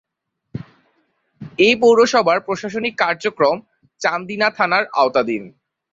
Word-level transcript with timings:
এ 1.59 1.69
পৌরসভার 1.81 2.37
প্রশাসনিক 2.41 2.93
কার্যক্রম 3.03 3.55
চান্দিনা 4.01 4.47
থানার 4.57 4.83
আওতাধীন। 4.93 5.43